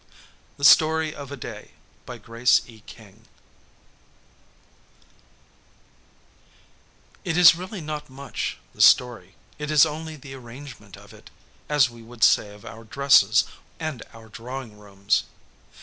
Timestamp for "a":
1.31-1.37